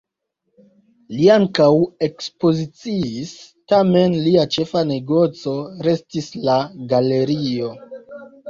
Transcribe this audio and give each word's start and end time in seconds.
Li 1.17 1.27
ankaŭ 1.33 1.67
ekspoziciis, 2.07 3.35
tamen 3.73 4.17
lia 4.29 4.47
ĉefa 4.57 4.83
negoco 4.95 5.57
restis 5.91 6.33
la 6.51 6.59
galerio. 6.97 7.73